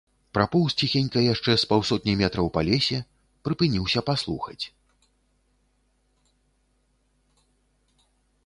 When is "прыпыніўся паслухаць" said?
3.49-4.59